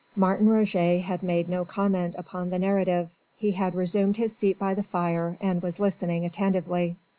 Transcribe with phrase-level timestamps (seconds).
[0.15, 3.11] Martin Roget had made no comment upon the narrative.
[3.37, 6.95] He had resumed his seat by the fire and was listening attentively.